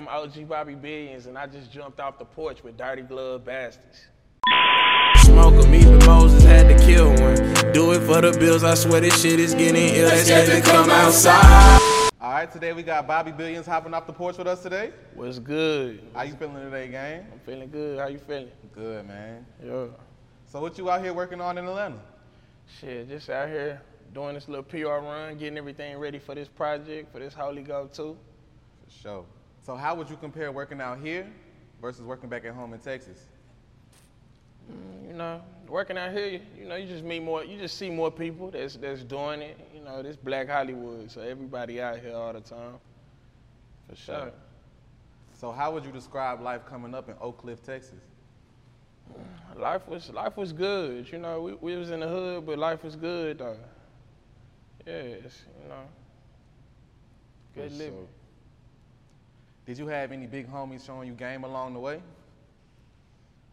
[0.00, 3.44] Hey, I'm OG Bobby Billions, and I just jumped off the porch with Dirty Glove
[3.44, 4.06] Bastards.
[5.16, 7.72] Smoke 'em, even Moses had to kill one.
[7.72, 10.08] Do it for the bills, I swear this shit is getting ill.
[10.08, 11.80] They scared to come outside.
[12.20, 14.92] All right, today we got Bobby Billions hopping off the porch with us today.
[15.14, 16.02] What's good?
[16.14, 17.26] How you feeling today, gang?
[17.32, 17.98] I'm feeling good.
[17.98, 18.50] How you feeling?
[18.74, 19.44] Good, man.
[19.62, 19.86] Yeah.
[20.46, 21.98] So what you out here working on in Atlanta?
[22.80, 23.82] Shit, just out here
[24.14, 27.92] doing this little PR run, getting everything ready for this project, for this Holy Goat
[27.92, 28.16] 2.
[28.84, 29.24] For sure.
[29.70, 31.24] So how would you compare working out here
[31.80, 33.26] versus working back at home in Texas?
[34.68, 37.78] Mm, You know, working out here, you, you know, you just meet more, you just
[37.78, 39.56] see more people that's that's doing it.
[39.72, 42.80] You know, this Black Hollywood, so everybody out here all the time.
[43.88, 44.32] For sure.
[45.34, 48.00] So how would you describe life coming up in Oak Cliff, Texas?
[49.56, 51.12] Life was life was good.
[51.12, 53.56] You know, we, we was in the hood, but life was good though.
[54.84, 55.84] Yes, you know.
[57.54, 57.92] Good living.
[57.92, 58.19] sure.
[59.70, 62.02] Did you have any big homies showing you game along the way?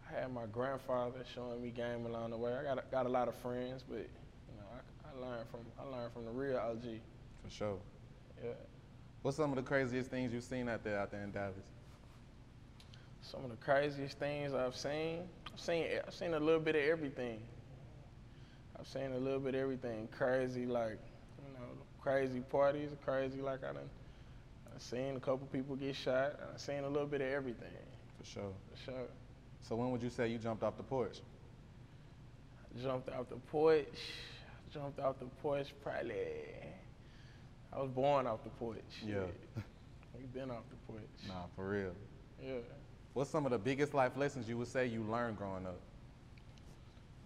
[0.09, 2.55] I had my grandfather showing me game along the way.
[2.55, 5.59] I got a, got a lot of friends, but you know, I, I learned from
[5.79, 6.81] I learned from the real OG.
[7.43, 7.77] For sure.
[8.43, 8.49] Yeah.
[9.21, 11.53] What's some of the craziest things you've seen out there out there in Dallas?
[13.21, 15.19] Some of the craziest things I've seen.
[15.53, 17.41] I've seen I've seen a little bit of everything.
[18.79, 20.09] I've seen a little bit of everything.
[20.17, 20.97] Crazy like,
[21.45, 21.67] you know,
[22.01, 23.89] crazy parties, crazy like I done
[24.77, 26.39] I seen a couple people get shot.
[26.53, 27.67] I seen a little bit of everything.
[28.19, 28.53] For sure.
[28.75, 29.07] For sure.
[29.67, 31.17] So when would you say you jumped off the porch?
[32.79, 33.87] Jumped off the porch.
[34.71, 36.13] Jumped off the porch probably.
[37.73, 38.77] I was born off the porch.
[39.03, 39.13] Yeah.
[39.55, 39.63] Shit.
[40.15, 41.09] We been off the porch.
[41.27, 41.91] Nah, for real.
[42.43, 42.53] Yeah.
[43.13, 45.79] What's some of the biggest life lessons you would say you learned growing up?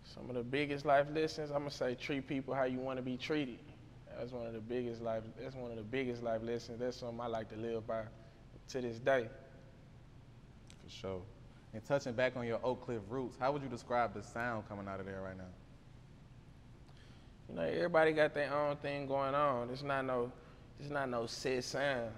[0.06, 3.04] Some of the biggest life lessons, I'm gonna say treat people how you want to
[3.04, 3.60] be treated.
[4.18, 5.24] That's one of the biggest life.
[5.40, 6.80] That's one of the biggest life lessons.
[6.80, 8.04] That's something I like to live by
[8.70, 9.28] to this day.
[10.84, 11.22] For sure.
[11.74, 14.88] And touching back on your Oak Cliff roots, how would you describe the sound coming
[14.88, 15.44] out of there right now?
[17.50, 19.70] You know, everybody got their own thing going on.
[19.72, 20.32] It's not no,
[20.80, 22.12] it's not no set sound.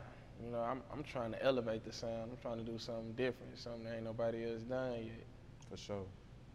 [0.43, 2.31] You know, I'm, I'm trying to elevate the sound.
[2.31, 5.25] I'm trying to do something different, something that ain't nobody else done yet.
[5.69, 6.05] For sure.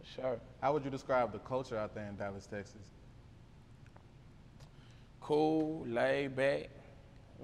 [0.01, 0.41] For sure.
[0.61, 2.83] How would you describe the culture out there in Dallas, Texas?
[5.29, 6.71] Cool, laid back.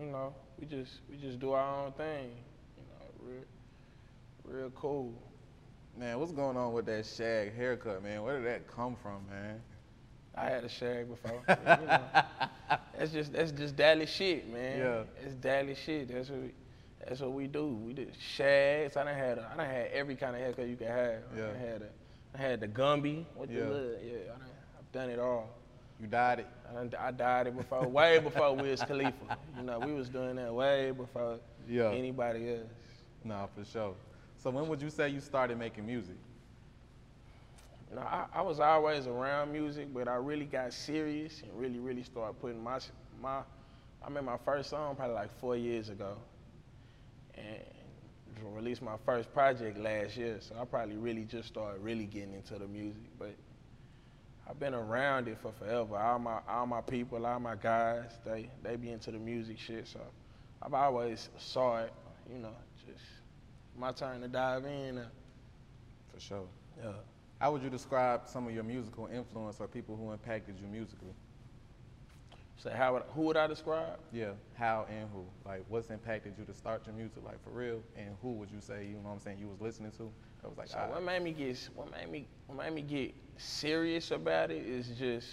[0.00, 2.30] You know, we just we just do our own thing.
[2.78, 5.12] You know, real, real cool.
[5.94, 8.22] Man, what's going on with that shag haircut, man?
[8.22, 9.60] Where did that come from, man?
[10.34, 11.42] I had a shag before.
[11.46, 12.00] you know,
[12.98, 14.78] that's just that's just Dallas shit, man.
[14.78, 15.02] Yeah.
[15.22, 16.08] It's Dallas shit.
[16.08, 16.50] That's what we,
[17.06, 17.66] that's what we do.
[17.66, 18.96] We did shags.
[18.96, 21.16] I done had a, I done had every kind of haircut you could have.
[21.34, 21.46] I Yeah.
[21.48, 21.88] done had a,
[22.34, 23.60] I had the Gumby with Yeah.
[23.64, 24.16] the little, yeah.
[24.34, 24.48] I done,
[24.78, 25.50] I've done it all.
[26.00, 26.46] You died it?
[26.98, 29.24] I, I died it before, way before Wiz Khalifa.
[29.58, 31.38] You know, we was doing that way before
[31.68, 31.90] Yeah.
[31.90, 32.68] anybody else.
[33.22, 33.94] Nah, for sure.
[34.36, 36.16] So when would you say you started making music?
[37.90, 41.78] You know, I, I was always around music, but I really got serious and really,
[41.78, 42.78] really started putting my
[43.22, 43.40] my.
[44.04, 46.16] I made my first song probably like four years ago,
[47.36, 47.58] and
[48.54, 50.36] released my first project last year.
[50.40, 53.02] So I probably really just started really getting into the music.
[53.18, 53.34] But
[54.48, 55.96] I've been around it for forever.
[55.96, 59.86] All my all my people, all my guys, they they be into the music shit.
[59.88, 60.00] So
[60.62, 61.92] I've always saw it.
[62.30, 62.54] You know,
[62.86, 63.04] just
[63.76, 65.02] my turn to dive in.
[66.12, 66.46] For sure.
[66.82, 66.92] yeah.
[67.40, 71.14] How would you describe some of your musical influence or people who impacted you musically?
[72.64, 73.98] So how would, who would I describe?
[74.10, 75.26] Yeah, how and who?
[75.44, 77.82] Like, what's impacted you to start your music, like for real?
[77.94, 80.10] And who would you say, you know what I'm saying, you was listening to?
[80.40, 82.80] That was like, So ah, what made me get what made me what made me
[82.80, 85.28] get serious about it is just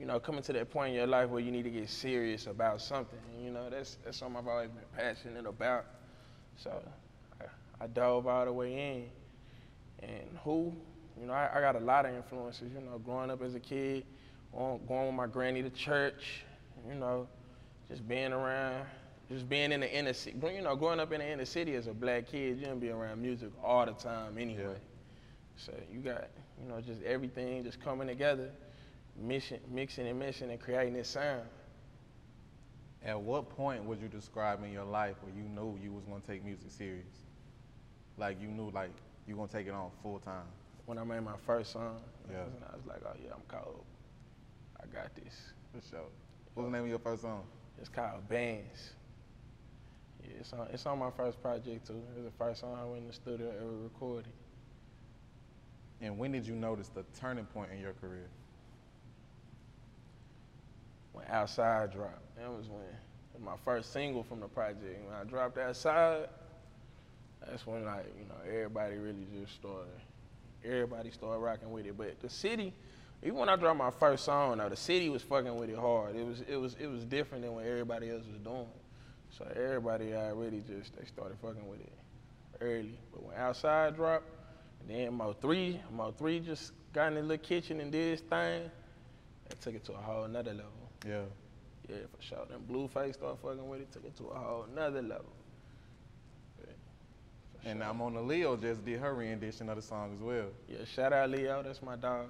[0.00, 2.48] you know coming to that point in your life where you need to get serious
[2.48, 3.20] about something.
[3.36, 5.84] And, you know that's that's something I've always been passionate about.
[6.56, 6.82] So
[7.40, 7.44] I,
[7.84, 9.10] I dove all the way
[10.00, 10.08] in.
[10.08, 10.74] And who,
[11.20, 12.72] you know, I, I got a lot of influences.
[12.74, 14.04] You know, growing up as a kid,
[14.56, 16.44] going, going with my granny to church.
[16.88, 17.28] You know,
[17.88, 18.86] just being around,
[19.30, 20.36] just being in the inner city.
[20.42, 22.90] You know, growing up in the inner city as a black kid, you don't be
[22.90, 24.62] around music all the time anyway.
[24.62, 24.78] Yeah.
[25.56, 26.28] So you got,
[26.60, 28.50] you know, just everything just coming together,
[29.20, 31.42] mixing, mixing and mixing and creating this sound.
[33.04, 36.22] At what point would you describe in your life where you knew you was gonna
[36.26, 37.06] take music serious?
[38.16, 38.90] Like you knew like
[39.26, 40.46] you gonna take it on full time.
[40.86, 42.00] When I made my first song,
[42.30, 42.44] Yeah.
[42.72, 43.84] I was like, oh yeah, I'm cold.
[44.82, 45.52] I got this.
[45.72, 46.00] For sure.
[46.54, 47.44] What's the name of your first song?
[47.78, 48.90] It's called Bands.
[50.22, 51.94] Yeah, it's on, it's on my first project too.
[51.94, 54.32] It was the first song I went in the studio ever recorded.
[56.00, 58.28] And when did you notice the turning point in your career?
[61.12, 62.36] when Outside dropped.
[62.36, 62.84] That was when
[63.34, 65.06] was my first single from the project.
[65.06, 66.28] When I dropped Outside,
[67.46, 69.92] that's when like you know everybody really just started.
[70.64, 71.96] Everybody started rocking with it.
[71.96, 72.72] But the city,
[73.22, 76.16] even when I dropped my first song, though, the city was fucking with it hard.
[76.16, 78.66] It was it was it was different than what everybody else was doing.
[79.30, 81.92] So everybody already just they started fucking with it
[82.60, 82.98] early.
[83.12, 84.26] But when Outside dropped,
[84.80, 88.20] and then Mo three, Mo three just got in the little kitchen and did his
[88.20, 88.70] thing.
[89.48, 90.72] That took it to a whole nother level.
[91.06, 91.22] Yeah.
[91.88, 92.46] Yeah, for sure.
[92.48, 95.32] Then Blueface started fucking with it, took it to a whole nother level.
[96.60, 97.94] Yeah, And sure.
[97.94, 100.46] Monaleo just did her rendition of the song as well.
[100.68, 102.28] Yeah, shout out Leo, that's my dog.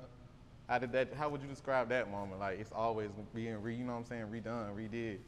[0.72, 2.40] How did that how would you describe that moment?
[2.40, 5.18] Like it's always being re you know what I'm saying, redone, redid.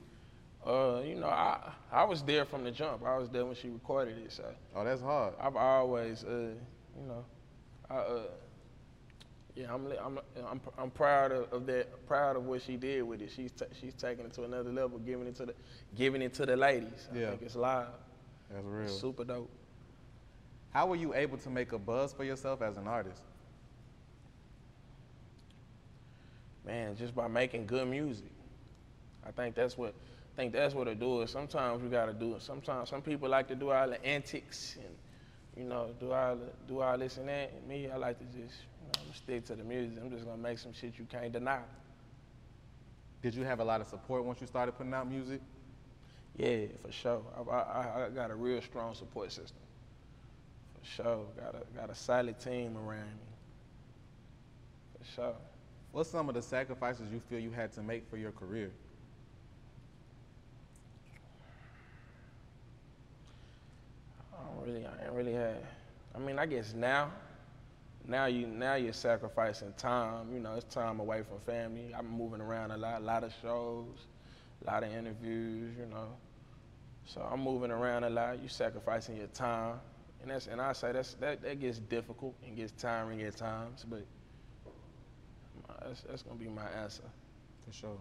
[0.66, 3.04] Uh, you know, I I was there from the jump.
[3.04, 4.42] I was there when she recorded it, so
[4.74, 5.34] Oh, that's hard.
[5.38, 6.30] I've always, uh,
[6.98, 7.26] you know,
[7.90, 8.20] I, uh,
[9.54, 10.18] yeah, I'm, I'm,
[10.48, 13.30] I'm, I'm proud of, of that, proud of what she did with it.
[13.30, 15.54] She's, ta she's taking it to another level, giving it to the,
[15.94, 17.06] giving it to the ladies.
[17.12, 17.30] I Yeah.
[17.30, 17.88] think it's live.
[18.50, 18.84] That's real.
[18.86, 19.50] It's super dope.
[20.72, 23.20] How were you able to make a buzz for yourself as an artist?
[26.64, 28.30] Man, just by making good music.
[29.26, 29.94] I think that's what
[30.34, 32.42] I think that's what it do is sometimes we gotta do it.
[32.42, 34.94] Sometimes some people like to do all the antics and
[35.56, 37.52] you know, do all do all this and that.
[37.56, 39.98] And me, I like to just, you know, stick to the music.
[40.02, 41.60] I'm just gonna make some shit you can't deny.
[43.22, 45.40] Did you have a lot of support once you started putting out music?
[46.36, 47.22] Yeah, for sure.
[47.50, 49.56] I, I, I got a real strong support system.
[50.80, 51.24] For sure.
[51.40, 53.28] Got a got a solid team around me.
[54.98, 55.34] For sure.
[55.94, 58.72] What's some of the sacrifices you feel you had to make for your career?
[64.32, 65.64] I don't really, I ain't really had.
[66.12, 67.12] I mean, I guess now,
[68.08, 70.34] now you, now you're sacrificing time.
[70.34, 71.94] You know, it's time away from family.
[71.96, 74.08] I'm moving around a lot, a lot of shows,
[74.66, 75.76] a lot of interviews.
[75.78, 76.08] You know,
[77.06, 78.40] so I'm moving around a lot.
[78.40, 79.76] You're sacrificing your time,
[80.22, 83.86] and that's, and I say that's that, that gets difficult and gets tiring at times.
[83.88, 84.04] But
[85.86, 87.04] that's, that's gonna be my answer.
[87.66, 87.98] For sure.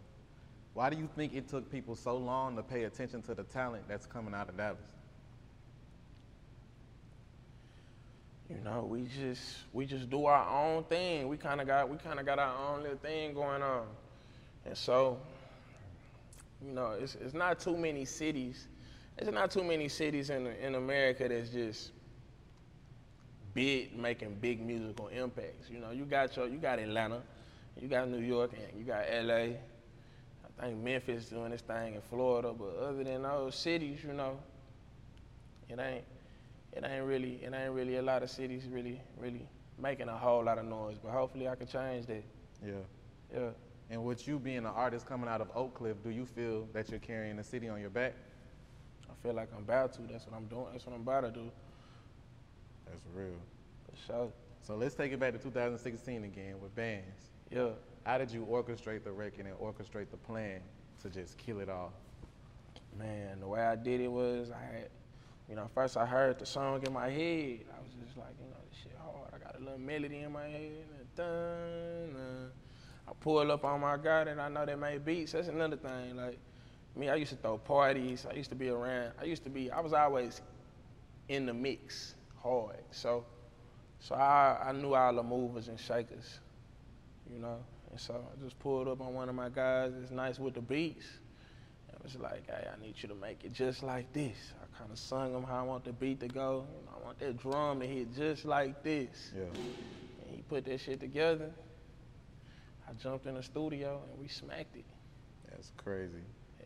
[0.74, 3.88] Why do you think it took people so long to pay attention to the talent
[3.88, 4.78] that's coming out of Dallas?
[8.50, 11.28] You know, we just we just do our own thing.
[11.28, 13.86] We kind of got we kind of got our own little thing going on,
[14.66, 15.18] and so
[16.66, 18.68] you know, it's it's not too many cities.
[19.18, 21.92] There's not too many cities in in America that's just
[23.54, 25.70] big, making big musical impacts.
[25.70, 27.22] You know, you got your you got Atlanta,
[27.82, 29.58] you got New York, and you got L.A.
[30.60, 34.38] I think Memphis doing this thing in Florida, but other than those cities, you know,
[35.70, 36.04] it ain't
[36.74, 39.48] it ain't really it ain't really a lot of cities really really
[39.82, 40.98] making a whole lot of noise.
[41.02, 42.24] But hopefully I can change that.
[42.66, 42.74] Yeah.
[43.34, 43.50] Yeah.
[43.90, 46.90] And with you being an artist coming out of Oak Cliff, do you feel that
[46.90, 48.14] you're carrying the city on your back?
[49.10, 50.02] I feel like I'm about to.
[50.04, 50.68] That's what I'm doing.
[50.72, 51.52] That's what I'm about to do.
[52.86, 53.36] That's real.
[53.86, 54.32] For sure.
[54.62, 57.33] So let's take it back to 2016 again with bands.
[57.54, 57.70] Yeah.
[58.04, 60.60] How did you orchestrate the record and orchestrate the plan
[61.04, 61.94] to just kill it all?
[62.98, 64.90] Man, the way I did it was I had,
[65.48, 67.60] you know, first I heard the song in my head.
[67.72, 69.34] I was just like, you know, this shit hard.
[69.34, 70.86] I got a little melody in my head.
[70.98, 72.52] And dun, dun.
[73.20, 75.34] pull up on my guy and I know that made beats.
[75.34, 76.16] That's another thing.
[76.16, 76.40] Like
[76.96, 78.26] me, I used to throw parties.
[78.30, 79.12] I used to be around.
[79.22, 79.70] I used to be.
[79.70, 80.42] I was always
[81.30, 82.84] in the mix hard.
[82.92, 83.26] So,
[84.00, 86.40] so I, I knew all the movers and shakers,
[87.34, 87.58] you know.
[87.92, 90.62] And so I just pulled up on one of my guys that's nice with the
[90.62, 91.06] beats.
[91.92, 94.36] It was like, hey, I need you to make it just like this.
[94.62, 96.66] I kind of sung him how I want the beat to go.
[96.76, 99.32] You know, I want that drum to hit just like this.
[99.36, 99.44] Yeah.
[99.44, 101.52] And he put that shit together.
[102.90, 104.86] I jumped in the studio and we smacked it.
[105.50, 106.14] That's crazy.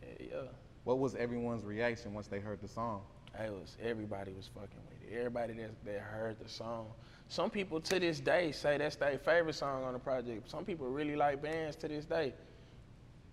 [0.02, 0.48] Yeah, yeah.
[0.84, 3.02] What was everyone's reaction once they heard the song?
[3.34, 5.16] It was everybody was fucking with it.
[5.16, 6.86] Everybody that, that heard the song.
[7.28, 10.50] Some people to this day say that's their favorite song on the project.
[10.50, 12.32] Some people really like bands to this day.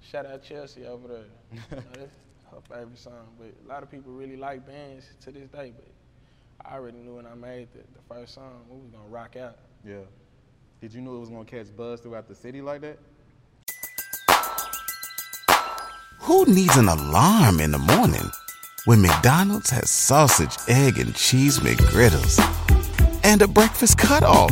[0.02, 1.26] Shout out Chelsea over there.
[1.72, 2.16] You know, that's
[2.52, 3.28] her favorite song.
[3.40, 5.74] But a lot of people really like bands to this day.
[5.76, 9.36] But I already knew when I made the, the first song, we was gonna rock
[9.38, 9.58] out.
[9.84, 10.04] Yeah.
[10.82, 13.00] Did you know it was gonna catch buzz throughout the city like that?
[16.20, 18.30] Who needs an alarm in the morning
[18.86, 22.40] when McDonald's has sausage, egg, and cheese McGriddles
[23.24, 24.52] and a breakfast cutoff?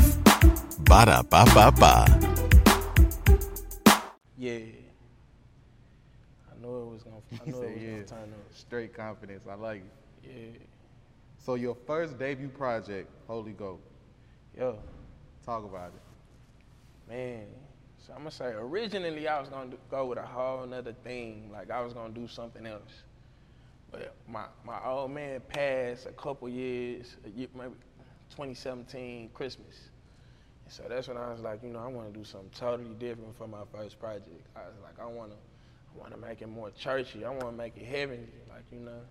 [0.85, 2.05] Ba da ba ba ba.
[4.37, 4.57] Yeah.
[6.51, 7.15] I knew it was gonna.
[7.31, 7.89] I He knew said, it was yeah.
[7.91, 8.39] gonna turn up.
[8.53, 9.43] Straight confidence.
[9.49, 9.83] I like
[10.23, 10.29] it.
[10.29, 10.59] Yeah.
[11.37, 13.81] So your first debut project, Holy Goat.
[14.57, 14.77] Yo.
[15.45, 17.11] Talk about it.
[17.11, 17.45] Man,
[17.97, 21.49] so I'm gonna say originally I was gonna do, go with a whole nother thing.
[21.51, 23.03] Like I was gonna do something else.
[24.27, 27.73] My my old man passed a couple years, a year, maybe
[28.31, 29.89] 2017 Christmas.
[30.65, 32.95] And so that's when I was like, you know, I want to do something totally
[32.95, 34.47] different for my first project.
[34.55, 37.25] I was like, I wanna, I wanna make it more churchy.
[37.25, 39.01] I wanna make it heavenly, like you know.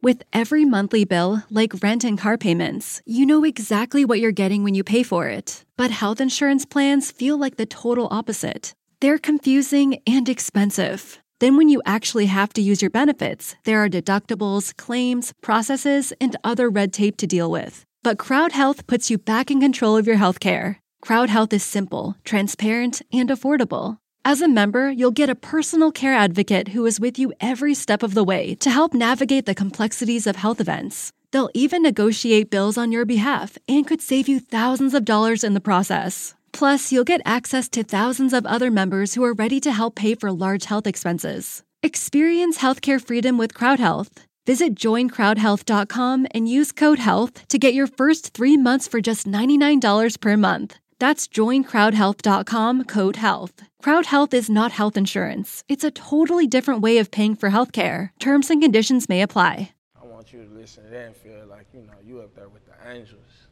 [0.00, 4.64] With every monthly bill, like rent and car payments, you know exactly what you're getting
[4.64, 5.64] when you pay for it.
[5.76, 8.74] But health insurance plans feel like the total opposite.
[9.00, 11.21] They're confusing and expensive.
[11.42, 16.36] Then, when you actually have to use your benefits, there are deductibles, claims, processes, and
[16.44, 17.84] other red tape to deal with.
[18.04, 20.76] But Crowd Health puts you back in control of your healthcare.
[21.00, 23.98] Crowd Health is simple, transparent, and affordable.
[24.24, 28.04] As a member, you'll get a personal care advocate who is with you every step
[28.04, 31.10] of the way to help navigate the complexities of health events.
[31.32, 35.54] They'll even negotiate bills on your behalf and could save you thousands of dollars in
[35.54, 36.36] the process.
[36.52, 40.14] Plus, you'll get access to thousands of other members who are ready to help pay
[40.14, 41.62] for large health expenses.
[41.82, 44.26] Experience healthcare freedom with Crowd Health.
[44.46, 50.20] Visit joincrowdhealth.com and use code HEALTH to get your first three months for just $99
[50.20, 50.78] per month.
[50.98, 53.62] That's joincrowdhealth.com code HEALTH.
[53.82, 55.64] Crowd Health is not health insurance.
[55.68, 58.10] It's a totally different way of paying for healthcare.
[58.20, 59.72] Terms and conditions may apply.
[60.00, 62.48] I want you to listen to that and feel like you know you up there
[62.48, 63.48] with the angels.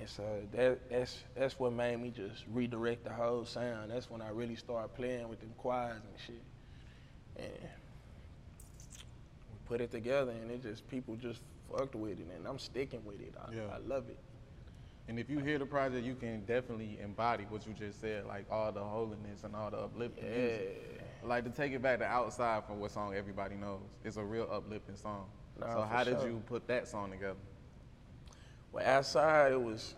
[0.00, 3.90] And, so that that's that's what made me just redirect the whole sound.
[3.90, 6.42] That's when I really started playing with them choirs and shit.
[7.36, 7.68] And
[9.50, 13.04] we put it together, and it just people just fucked with it, and I'm sticking
[13.04, 13.34] with it.
[13.38, 13.62] I, Yeah.
[13.74, 14.18] I love it.
[15.08, 18.46] And if you hear the project, you can definitely embody what you just said, like
[18.50, 21.02] all the holiness and all the uplifting music.
[21.24, 23.80] Like to take it back to outside from what song everybody knows.
[24.04, 25.26] It's a real uplifting song.
[25.58, 27.34] Nah, so how did you put that song together?
[28.72, 29.94] Well, outside it was,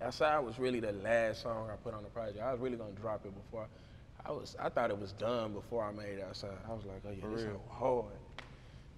[0.00, 2.40] outside was really the last song I put on the project.
[2.42, 3.66] I was really gonna drop it before.
[4.24, 6.50] I was, I thought it was done before I made outside.
[6.68, 7.54] I was like, oh yeah, For this real.
[7.54, 8.04] is hard.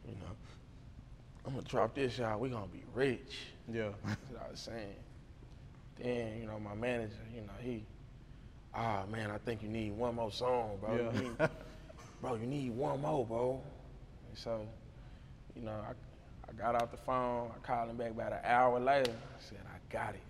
[0.07, 0.33] You know,
[1.47, 2.41] I'm gonna drop this out.
[2.41, 3.39] We gonna be rich.
[3.73, 3.89] Yeah.
[4.05, 4.95] That's what I was saying.
[6.03, 7.85] Then you know my manager, you know he,
[8.75, 10.97] ah man, I think you need one more song, bro.
[10.97, 11.21] Yeah.
[11.21, 11.49] You need,
[12.21, 13.61] bro, you need one more, bro.
[14.29, 14.67] And so,
[15.55, 15.93] you know, I,
[16.55, 17.51] I got off the phone.
[17.55, 19.11] I called him back about an hour later.
[19.13, 20.21] I said, I got it.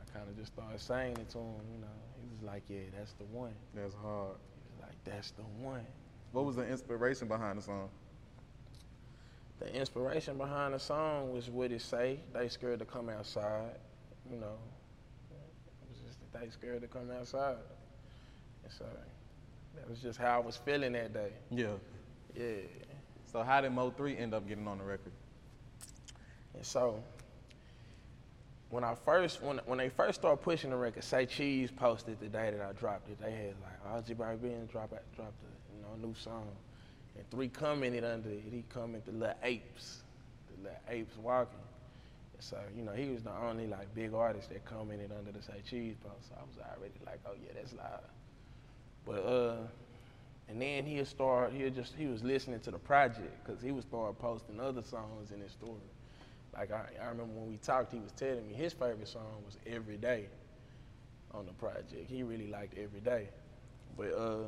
[0.00, 1.54] I kind of just started saying it to him.
[1.72, 1.86] You know,
[2.20, 3.54] he was like, Yeah, that's the one.
[3.74, 4.36] That's hard.
[4.36, 5.86] He was like, That's the one.
[6.32, 7.88] What was the inspiration behind the song?
[9.58, 12.18] The inspiration behind the song was what it say.
[12.32, 13.76] They scared to come outside.
[14.30, 14.56] You know,
[15.30, 17.56] it was just that they scared to come outside.
[18.64, 18.86] And so
[19.76, 21.32] that was just how I was feeling that day.
[21.50, 21.72] Yeah.
[22.34, 22.44] Yeah.
[23.30, 25.12] So how did Mo 3 end up getting on the record?
[26.54, 27.02] And so
[28.70, 32.28] when I first when when they first started pushing the record, Say Cheese posted the
[32.28, 33.20] day that I dropped it.
[33.20, 36.48] They had like, oh, J Balvin drop it, dropped a you know new song,
[37.16, 38.42] and three commented under it.
[38.50, 40.02] He commented The little apes,
[40.50, 41.58] the little apes walking.
[42.34, 45.42] And so you know he was the only like big artist that commented under the
[45.42, 46.28] Say Cheese post.
[46.28, 48.02] So I was already like, oh yeah, that's loud.
[49.06, 49.56] But uh,
[50.50, 51.52] and then he'll start.
[51.52, 55.30] He'll just he was listening to the project because he would start posting other songs
[55.32, 55.80] in his story.
[56.54, 59.56] Like I, I remember when we talked, he was telling me his favorite song was
[59.66, 60.26] Every Day.
[61.32, 62.08] on the project.
[62.08, 63.28] He really liked every day,
[63.96, 64.44] but uh,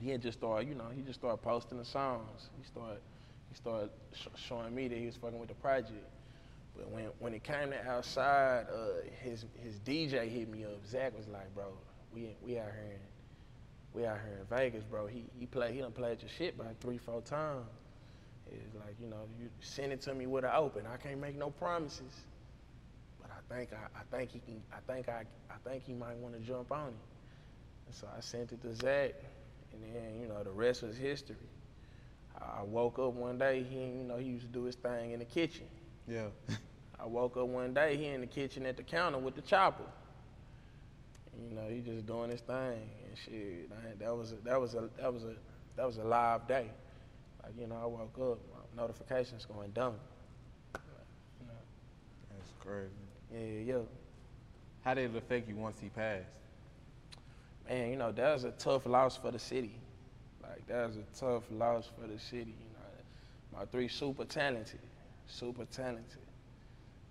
[0.00, 2.50] he had just started, you know, he just started posting the songs.
[2.58, 3.00] He started,
[3.48, 6.04] he started sh- showing me that he was fucking with the project.
[6.76, 10.84] But when when it came to outside, uh, his his DJ hit me up.
[10.86, 11.72] Zach was like, "Bro,
[12.14, 12.98] we we out here
[13.94, 15.06] we out here in Vegas, bro.
[15.06, 17.66] He he play he done played your shit about three four times.
[18.46, 20.84] It's like you know you send it to me with an open.
[20.92, 22.12] I can't make no promises,
[23.20, 24.62] but I think I, I think he can.
[24.72, 26.94] I think I I think he might want to jump on it.
[27.86, 29.14] And so I sent it to Zach,
[29.72, 31.36] and then you know the rest was history.
[32.40, 33.64] I woke up one day.
[33.68, 35.66] He you know he used to do his thing in the kitchen.
[36.06, 36.26] Yeah.
[37.02, 39.84] I woke up one day, he in the kitchen at the counter with the chopper.
[41.48, 42.90] You know, he just doing his thing
[43.24, 43.70] shit.
[43.72, 45.34] I, that was a, that was a that was a
[45.76, 46.66] that was a live day.
[47.42, 48.38] Like you know, I woke up,
[48.76, 49.94] my notifications going dumb.
[50.74, 51.52] You know,
[52.36, 52.90] That's crazy.
[53.32, 53.82] yeah, yeah.
[54.84, 56.24] How did it affect you once he passed?
[57.68, 59.74] Man, you know, that was a tough loss for the city.
[60.42, 62.54] Like that was a tough loss for the city.
[62.58, 64.80] You know, Mo three super talented,
[65.26, 66.18] super talented.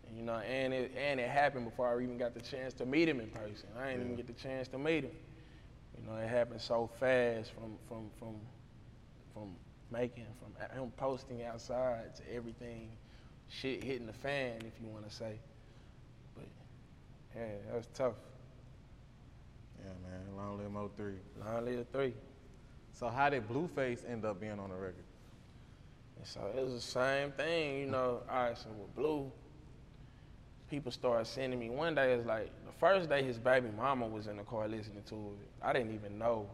[0.07, 2.85] And, you know, and it and it happened before I even got the chance to
[2.85, 3.69] meet him in person.
[3.79, 5.11] I didn't even get the chance to meet him.
[5.99, 8.35] You know, it happened so fast from from from
[9.33, 9.55] from
[9.91, 12.91] making from him posting outside to everything,
[13.47, 15.39] shit hitting the fan, if you want to say.
[16.35, 16.45] But
[17.35, 18.15] yeah, that was tough.
[19.79, 20.35] Yeah, man.
[20.35, 21.19] Long live Mo three.
[21.45, 22.13] Long live three.
[22.93, 25.05] So how did Blueface end up being on the record?
[26.17, 28.21] And so it was the same thing, you know.
[28.29, 29.31] All right, so with Blue,
[30.69, 31.69] people started sending me.
[31.69, 35.03] One day, it's like the first day his baby mama was in the car listening
[35.09, 35.49] to it.
[35.61, 36.47] I didn't even know.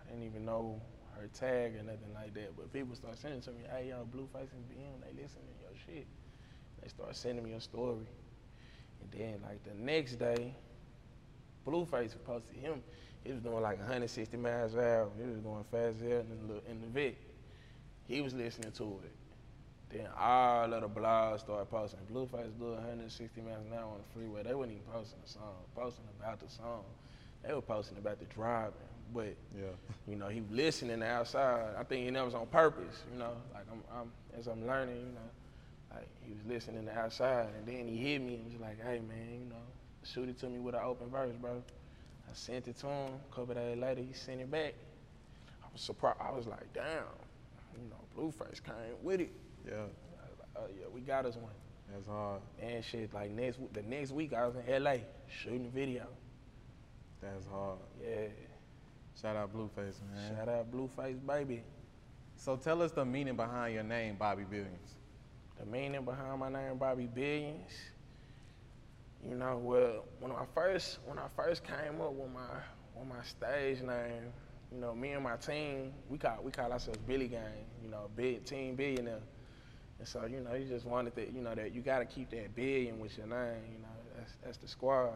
[0.00, 0.80] I didn't even know
[1.18, 2.56] her tag or nothing like that.
[2.56, 5.78] But people started sending to me, hey, yo, Blueface and BM, they listening to your
[5.86, 6.06] shit.
[6.82, 8.06] They started sending me a story.
[9.00, 10.54] And then, like, the next day,
[11.66, 12.82] Blueface posted him.
[13.24, 15.08] He was doing like 160 miles an hour.
[15.16, 17.18] He was going fast as hell in the, in the Vic.
[18.08, 19.12] He was listening to it.
[19.92, 22.00] Then all of the blogs started posting.
[22.10, 24.42] Blueface do 160 miles an hour on the freeway.
[24.42, 26.84] They weren't even posting the song, posting about the song.
[27.46, 28.72] They were posting about the driving.
[29.12, 29.66] But Yeah.
[30.08, 31.74] you know, he was listening outside.
[31.78, 33.02] I think he that was on purpose.
[33.12, 34.96] You know, like I'm, I'm as I'm learning.
[34.96, 38.60] You know, like he was listening to outside, and then he hit me and was
[38.60, 39.56] like, "Hey man, you know,
[40.04, 41.62] shoot it to me with an open verse, bro."
[42.26, 43.10] I sent it to him.
[43.30, 44.72] A couple days later, he sent it back.
[45.62, 46.18] I was surprised.
[46.18, 47.04] I was like, "Damn,
[47.76, 49.32] you know, Blueface came with it."
[49.66, 49.82] Yeah.
[49.82, 51.52] Like, "Oh yeah, we got us one."
[51.92, 52.40] That's hard.
[52.60, 54.96] And shit, like next the next week, I was in LA
[55.28, 56.06] shooting a video.
[57.20, 57.78] That's hard.
[58.02, 58.28] Yeah,
[59.20, 60.34] Shout out Blueface, man.
[60.36, 61.62] shout out Blueface, baby.
[62.36, 64.96] So tell us the meaning behind your name, Bobby Billions.
[65.60, 67.70] The meaning behind my name, Bobby Billions.
[69.22, 72.48] You know, well, when I first when I first came up with my
[72.96, 74.32] with my stage name,
[74.72, 77.66] you know, me and my team, we call we call ourselves Billy Gang.
[77.84, 79.20] You know, big team billionaire.
[80.02, 82.28] And so, you know, you just wanted that, you know, that you got to keep
[82.30, 83.62] that billion with your name.
[83.72, 85.14] You know, that's that's the squad.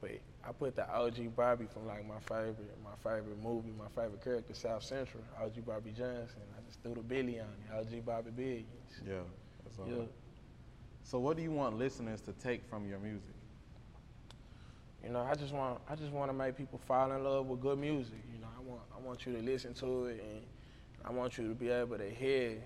[0.00, 4.20] But I put the OG Bobby from like my favorite, my favorite movie, my favorite
[4.20, 6.42] character, South Central, OG Bobby Johnson.
[6.58, 8.66] I just threw the Billy on it, OG Bobby Billions.
[9.06, 9.18] Yeah.
[9.62, 9.88] That's hard.
[9.88, 10.04] Yeah.
[11.04, 13.36] So what do you want listeners to take from your music?
[15.04, 17.60] You know, I just want I just want to make people fall in love with
[17.60, 18.18] good music.
[18.34, 20.42] You know, I want I want you to listen to it and
[21.04, 22.58] I want you to be able to hear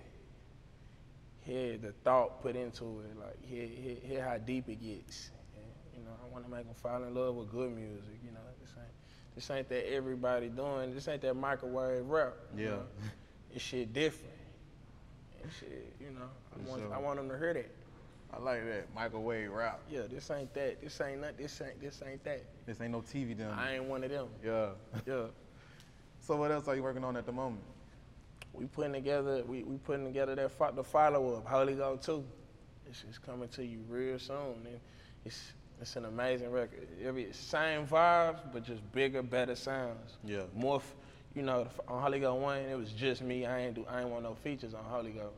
[1.47, 5.31] hear the thought put into it, like hear hear, hear how deep it gets.
[5.55, 5.65] And,
[5.97, 8.19] you know, I want to make them fall in love with good music.
[8.25, 10.95] You know, this ain't this ain't that everybody doing.
[10.95, 12.35] This ain't that microwave rap.
[12.57, 12.71] you Yeah.
[12.71, 12.83] know.
[13.53, 14.35] This shit different.
[15.43, 16.95] And shit, you know, I want sure.
[16.95, 17.71] I want them to hear that.
[18.33, 19.81] I like that microwave rap.
[19.89, 20.83] Yeah, this ain't that.
[20.83, 21.39] This ain't not.
[21.39, 21.81] This ain't.
[21.81, 22.45] This ain't that.
[22.67, 23.57] This ain't no TV done.
[23.57, 24.29] I ain't one of them.
[24.45, 24.71] Yeah.
[25.07, 25.27] Yeah.
[26.19, 27.63] So what else are you working on at the moment?
[28.57, 32.25] We putting together, we, we putting together that fo- the follow up, Holy Goat 2.
[32.89, 34.57] It's just coming to you real soon.
[34.65, 34.81] And
[35.25, 36.89] it's it's an amazing record.
[37.05, 40.17] Every same vibes, but just bigger, better sounds.
[40.25, 40.43] Yeah.
[40.55, 40.95] More, f-
[41.35, 43.45] you know, on Holy Goat 1, it was just me.
[43.45, 45.35] I ain't do I ain't want no features on Holy Goat.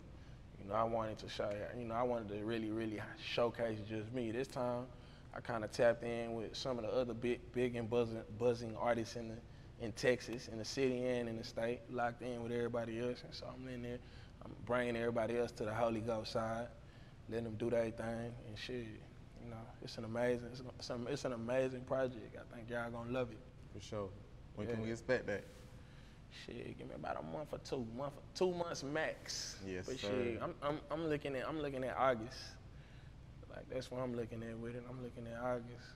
[0.62, 3.00] You know, I wanted to show you, you know, I wanted to really, really
[3.34, 4.30] showcase just me.
[4.30, 4.84] This time,
[5.34, 8.76] I kind of tapped in with some of the other big, big and buzzing, buzzing
[8.78, 9.34] artists in the
[9.80, 13.22] in Texas, in the city and in the state, locked in with everybody else.
[13.24, 13.98] And so I'm in there,
[14.44, 16.68] I'm bringing everybody else to the Holy Goat side,
[17.28, 18.86] letting them do their thing and shit.
[19.44, 22.36] You know, it's an amazing, it's, an, it's an amazing project.
[22.36, 23.38] I think y'all gonna love it.
[23.72, 24.08] For sure.
[24.56, 25.44] When can we expect that?
[26.44, 29.56] Shit, give me about a month or two, month, two months max.
[29.66, 30.08] Yes, but sir.
[30.08, 32.38] shit, I'm, I'm, I'm looking at, I'm looking at August.
[33.50, 34.84] Like that's what I'm looking at with it.
[34.90, 35.86] I'm looking at August.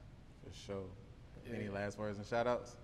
[0.42, 1.54] For sure.
[1.54, 2.76] Any last words and shout outs?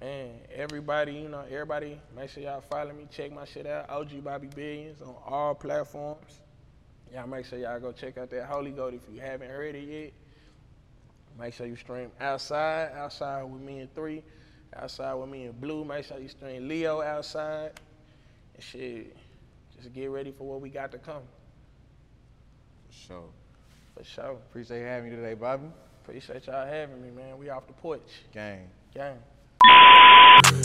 [0.00, 3.88] Man, everybody, you know, everybody, make sure y'all follow me, check my shit out.
[3.88, 6.40] OG Bobby Billions on all platforms.
[7.14, 9.88] Y'all make sure y'all go check out that Holy Goat if you haven't heard it
[9.88, 10.12] yet.
[11.38, 14.22] Make sure you stream outside, outside with me and three,
[14.74, 15.82] outside with me and blue.
[15.84, 17.72] Make sure you stream Leo outside.
[18.54, 19.16] And shit,
[19.74, 21.22] just get ready for what we got to come.
[22.88, 23.28] For sure.
[23.96, 24.32] For sure.
[24.32, 25.68] Appreciate having you today, Bobby.
[26.02, 27.38] Appreciate y'all having me, man.
[27.38, 28.24] We off the porch.
[28.32, 28.68] Gang.
[28.94, 29.18] Gang.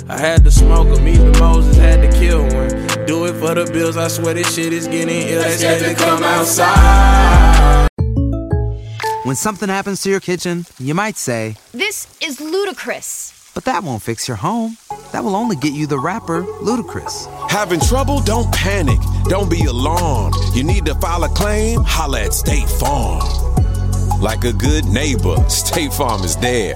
[0.10, 2.70] I had to smoke smoke 'em, even Moses had to kill one.
[3.06, 5.42] Do it for the bills, I swear this shit is getting ill.
[5.44, 7.88] They scared to come outside.
[9.24, 13.34] When something happens to your kitchen, you might say, This is ludicrous.
[13.54, 14.78] but that won't fix your home.
[15.12, 17.28] That will only get you the rapper, Ludacris.
[17.50, 18.22] Having trouble?
[18.22, 19.00] Don't panic.
[19.26, 20.36] Don't be alarmed.
[20.54, 21.82] You need to file a claim?
[21.84, 23.22] Holla at State Farm.
[24.22, 26.76] Like a good neighbor, State Farm is there.